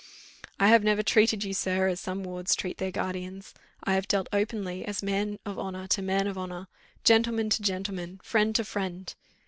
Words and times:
"I 0.59 0.69
have 0.69 0.83
never 0.83 1.03
treated 1.03 1.43
you, 1.43 1.53
sir, 1.53 1.87
as 1.87 1.99
some 1.99 2.23
wards 2.23 2.55
treat 2.55 2.79
their 2.79 2.89
guardians. 2.89 3.53
I 3.83 3.93
have 3.93 4.07
dealt 4.07 4.29
openly, 4.33 4.83
as 4.83 5.03
man 5.03 5.37
of 5.45 5.59
honour 5.59 5.85
to 5.89 6.01
man 6.01 6.25
of 6.25 6.39
honour, 6.39 6.67
gentleman 7.03 7.51
to 7.51 7.61
gentleman, 7.61 8.19
friend 8.23 8.55
to 8.55 8.63
friend." 8.63 9.13